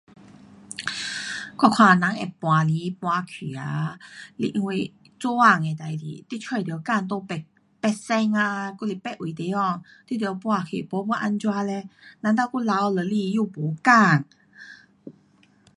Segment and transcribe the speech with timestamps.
[1.59, 3.99] 我看人会搬来搬去啊，
[4.35, 7.45] 是因为做工的事情，你找到工在别，
[7.79, 11.87] 别省啊，还是别位地方，你得搬去，没要怎样嘞？
[12.21, 14.25] 难道要留下来，又没工。